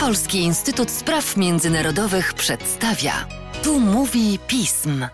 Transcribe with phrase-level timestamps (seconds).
[0.00, 3.12] Polski Instytut Spraw Międzynarodowych przedstawia.
[3.62, 5.06] Tu mówi pism.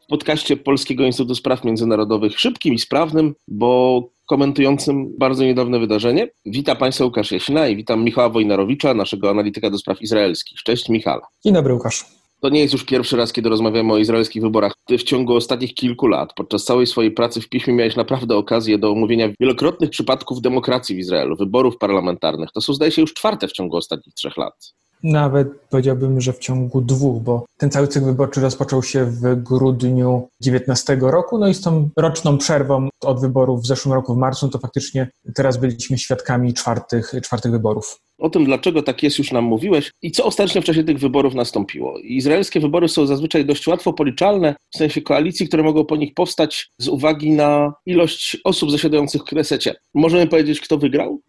[0.00, 6.28] W podcaście Polskiego Instytutu Spraw Międzynarodowych szybkim i sprawnym, bo komentującym bardzo niedawne wydarzenie.
[6.46, 10.62] Witam Państwa Łukasz Jasina i witam Michała Wojnarowicza, naszego analityka do spraw izraelskich.
[10.62, 11.20] Cześć Michał.
[11.44, 12.15] Dzień dobry Łukasz.
[12.40, 14.72] To nie jest już pierwszy raz, kiedy rozmawiamy o izraelskich wyborach.
[14.86, 18.78] Ty w ciągu ostatnich kilku lat, podczas całej swojej pracy w piśmie, miałeś naprawdę okazję
[18.78, 22.48] do omówienia wielokrotnych przypadków demokracji w Izraelu, wyborów parlamentarnych.
[22.54, 24.54] To są, zdaje się, już czwarte w ciągu ostatnich trzech lat.
[25.02, 30.28] Nawet powiedziałbym, że w ciągu dwóch, bo ten cały cykl wyborczy rozpoczął się w grudniu
[30.40, 34.48] 19 roku, no i z tą roczną przerwą od wyborów w zeszłym roku w marcu,
[34.48, 38.00] to faktycznie teraz byliśmy świadkami czwartych, czwartych wyborów.
[38.18, 41.34] O tym, dlaczego tak jest, już nam mówiłeś i co ostatecznie w czasie tych wyborów
[41.34, 41.98] nastąpiło.
[41.98, 46.70] Izraelskie wybory są zazwyczaj dość łatwo policzalne, w sensie koalicji, które mogą po nich powstać
[46.78, 49.74] z uwagi na ilość osób zasiadających w Kresecie.
[49.94, 51.20] Możemy powiedzieć, kto wygrał?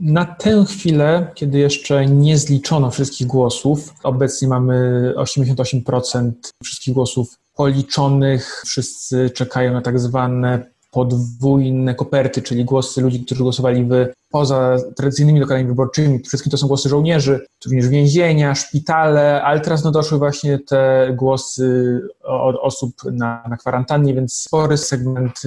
[0.00, 6.30] Na tę chwilę, kiedy jeszcze nie zliczono wszystkich głosów, obecnie mamy 88%
[6.64, 13.84] wszystkich głosów policzonych, wszyscy czekają na tak zwane podwójne koperty, czyli głosy ludzi, którzy głosowali
[13.84, 13.92] w,
[14.30, 16.22] poza tradycyjnymi lokalami wyborczymi.
[16.22, 22.00] Wszystkie to są głosy żołnierzy, również więzienia, szpitale, ale teraz no doszły właśnie te głosy
[22.24, 25.42] od osób na, na kwarantannie, więc spory segment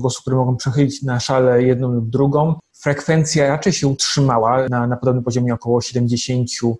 [0.00, 2.54] głosów, które mogą przechylić na szale jedną lub drugą.
[2.82, 6.74] Frekwencja raczej się utrzymała na, na podobnym poziomie około 70%.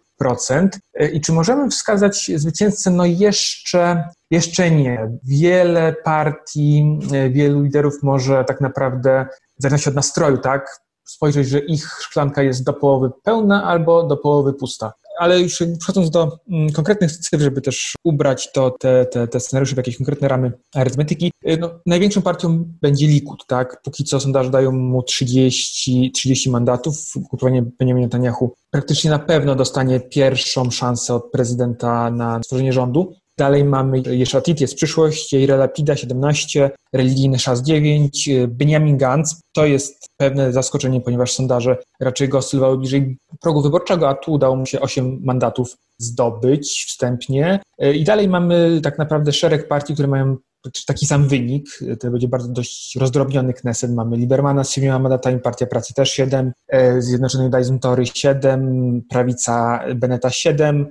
[1.12, 2.90] I czy możemy wskazać zwycięzcę?
[2.90, 5.10] No jeszcze, jeszcze nie.
[5.24, 6.98] Wiele partii,
[7.30, 9.26] wielu liderów może tak naprawdę,
[9.58, 14.16] w zależności od nastroju, tak, spojrzeć, że ich szklanka jest do połowy pełna albo do
[14.16, 19.28] połowy pusta ale już przechodząc do mm, konkretnych cyfr, żeby też ubrać to, te, te,
[19.28, 23.82] te scenariusze w jakieś konkretne ramy arytmetyki, y, no, największą partią będzie Likud, tak?
[23.82, 26.96] Póki co sondaże dają mu 30, 30 mandatów.
[27.16, 33.14] Ugrupowanie Benjamin Netanyahu praktycznie na pewno dostanie pierwszą szansę od prezydenta na stworzenie rządu.
[33.40, 39.36] Dalej mamy Jeszatit, jest przyszłość, Jair Lapida 17, religijny Szas 9, Benjamin Gantz.
[39.52, 44.56] To jest pewne zaskoczenie, ponieważ sondaże raczej go oscylowały bliżej progu wyborczego, a tu udało
[44.56, 47.60] mu się 8 mandatów zdobyć wstępnie.
[47.94, 50.36] I dalej mamy tak naprawdę szereg partii, które mają
[50.86, 51.66] taki sam wynik,
[52.00, 53.94] to będzie bardzo dość rozdrobniony Kneset.
[53.94, 59.84] Mamy Libermana z siedmioma mandatami, Partia Pracy też siedem, e, Zjednoczony Dajzm Tory siedem, Prawica
[59.94, 60.86] Beneta siedem,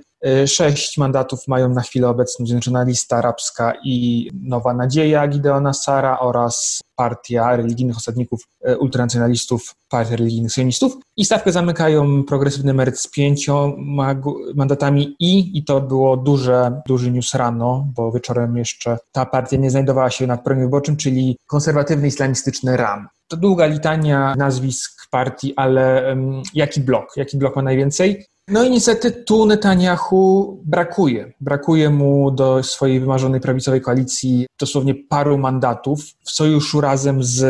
[0.46, 6.80] sześć mandatów mają na chwilę obecną Zjednoczona Lista Arabska i Nowa Nadzieja Gideona Sara oraz
[7.00, 14.14] Partia Religijnych Osadników e, Ultranacjonalistów, Partia Religijnych Sionistów i stawkę zamykają Progresywny Emeryt z pięcioma
[14.54, 19.70] mandatami i, i to było duże, duży news rano, bo wieczorem jeszcze ta partia nie
[19.70, 23.08] znajdowała się nad progiem wyborczym, czyli konserwatywny islamistyczny RAM.
[23.28, 27.16] To długa litania nazwisk partii, ale um, jaki blok?
[27.16, 28.26] Jaki blok ma najwięcej?
[28.50, 31.32] No i niestety tu Netanyahu brakuje.
[31.40, 37.42] Brakuje mu do swojej wymarzonej prawicowej koalicji dosłownie paru mandatów w sojuszu razem z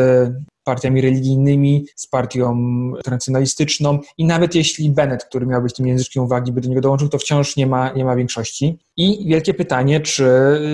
[0.63, 2.57] partiami religijnymi, z partią
[3.03, 7.09] tradycjonalistyczną i nawet jeśli Bennett, który miał być tym języczkiem uwagi, by do niego dołączył,
[7.09, 8.79] to wciąż nie ma, nie ma większości.
[8.97, 10.25] I wielkie pytanie, czy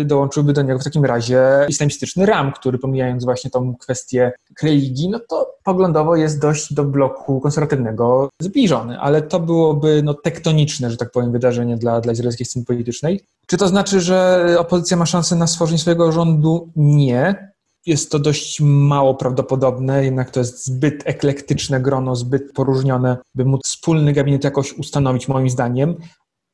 [0.06, 4.32] dołączyłby do niego w takim razie islamistyczny RAM, który pomijając właśnie tą kwestię
[4.64, 10.92] religii, no to poglądowo jest dość do bloku konserwatywnego zbliżony, ale to byłoby no, tektoniczne,
[10.92, 13.22] że tak powiem, wydarzenie dla, dla izraelskiej sceny politycznej.
[13.48, 16.70] Czy to znaczy, że opozycja ma szansę na stworzenie swojego rządu?
[16.76, 17.52] Nie
[17.88, 23.62] jest to dość mało prawdopodobne, jednak to jest zbyt eklektyczne grono, zbyt poróżnione, by móc
[23.66, 25.96] wspólny gabinet jakoś ustanowić, moim zdaniem.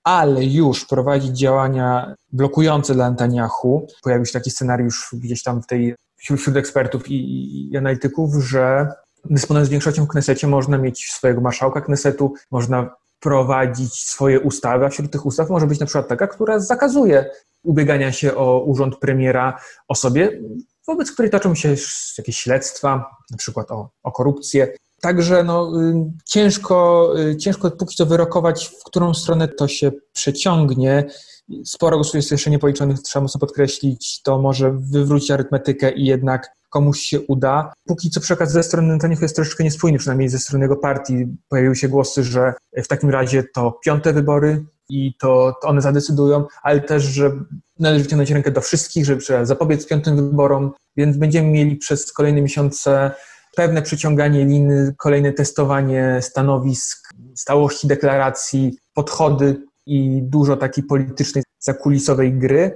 [0.03, 3.87] Ale już prowadzić działania blokujące dla Netanyahu.
[4.03, 8.87] Pojawił się taki scenariusz gdzieś tam w tej, wśród ekspertów i, i analityków, że
[9.25, 15.11] dysponując większością w Knesecie można mieć swojego marszałka Knesetu, można prowadzić swoje ustawy, a wśród
[15.11, 17.25] tych ustaw może być na przykład taka, która zakazuje
[17.63, 20.39] ubiegania się o urząd premiera osobie,
[20.87, 21.75] wobec której toczą się
[22.17, 24.73] jakieś śledztwa, na przykład o, o korupcję.
[25.01, 25.71] Także no,
[26.25, 31.03] ciężko, y, ciężko póki co wyrokować, w którą stronę to się przeciągnie.
[31.65, 34.21] Sporo głosów jest jeszcze niepoliczonych, trzeba mocno podkreślić.
[34.21, 37.73] To może wywrócić arytmetykę i jednak komuś się uda.
[37.85, 41.25] Póki co przekaz ze strony Netanyahu jest troszeczkę niespójny, przynajmniej ze strony jego partii.
[41.49, 46.45] Pojawiły się głosy, że w takim razie to piąte wybory i to, to one zadecydują,
[46.63, 47.31] ale też, że
[47.79, 52.41] należy wyciągnąć rękę do wszystkich, żeby trzeba zapobiec piątym wyborom, więc będziemy mieli przez kolejne
[52.41, 53.11] miesiące
[53.55, 62.71] pewne przyciąganie liny, kolejne testowanie stanowisk, stałości deklaracji, podchody i dużo takiej politycznej, zakulisowej gry,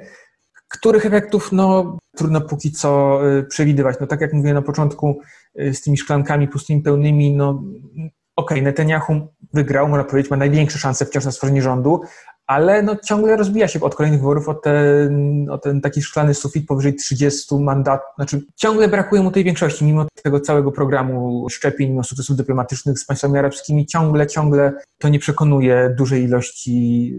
[0.70, 3.98] których efektów no, trudno póki co y, przewidywać.
[4.02, 5.20] No, tak jak mówiłem na początku,
[5.62, 7.64] y, z tymi szklankami pustymi, pełnymi, no
[8.38, 12.02] okej, okay, Netanyahu wygrał, można powiedzieć, ma największe szanse wciąż na stworzenie rządu,
[12.48, 16.68] ale no ciągle rozbija się od kolejnych wyborów o ten, o ten taki szklany sufit
[16.68, 18.08] powyżej 30 mandatów.
[18.16, 23.06] Znaczy ciągle brakuje mu tej większości, mimo tego całego programu szczepień, mimo sukcesów dyplomatycznych z
[23.06, 27.14] państwami arabskimi, ciągle, ciągle to nie przekonuje dużej ilości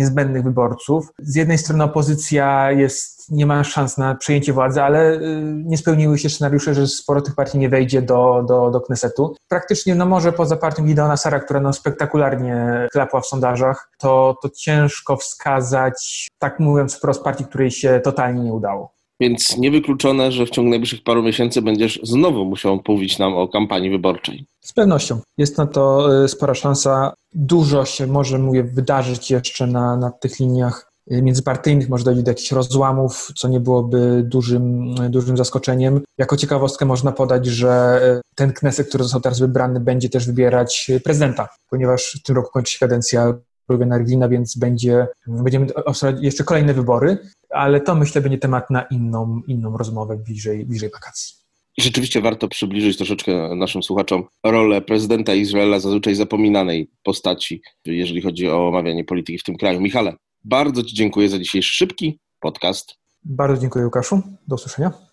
[0.00, 1.12] niezbędnych wyborców.
[1.18, 5.20] Z jednej strony opozycja jest, nie ma szans na przejęcie władzy, ale y,
[5.64, 9.34] nie spełniły się scenariusze, że sporo tych partii nie wejdzie do, do, do Knesetu.
[9.48, 14.48] Praktycznie, no może poza partią Gideona Sara, która no spektakularnie klapła w sondażach, to, to
[14.48, 18.99] ciężko wskazać, tak mówiąc wprost, partii, której się totalnie nie udało.
[19.20, 23.90] Więc niewykluczone, że w ciągu najbliższych paru miesięcy będziesz znowu musiał mówić nam o kampanii
[23.90, 24.46] wyborczej.
[24.60, 25.20] Z pewnością.
[25.38, 27.14] Jest na to y, spora szansa.
[27.34, 32.30] Dużo się może, mówię, wydarzyć jeszcze na, na tych liniach y, międzypartyjnych, może dojść do
[32.30, 36.00] jakichś rozłamów, co nie byłoby dużym, dużym zaskoczeniem.
[36.18, 38.00] Jako ciekawostkę można podać, że
[38.34, 42.72] ten Kneset, który został teraz wybrany, będzie też wybierać prezydenta, ponieważ w tym roku kończy
[42.72, 43.34] się kadencja
[43.68, 47.18] Rubena Rwina, więc będzie, będziemy obserwować jeszcze kolejne wybory,
[47.50, 51.40] ale to myślę będzie temat na inną, inną rozmowę bliżej, bliżej wakacji.
[51.78, 58.68] Rzeczywiście warto przybliżyć troszeczkę naszym słuchaczom rolę prezydenta Izraela, zazwyczaj zapominanej postaci, jeżeli chodzi o
[58.68, 59.80] omawianie polityki w tym kraju.
[59.80, 62.94] Michale, bardzo Ci dziękuję za dzisiejszy szybki podcast.
[63.24, 64.22] Bardzo dziękuję, Łukaszu.
[64.48, 65.09] Do usłyszenia.